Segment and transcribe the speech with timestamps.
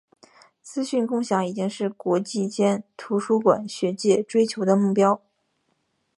[0.63, 5.21] 资讯共享已经是国际间图书馆学界追求的目标。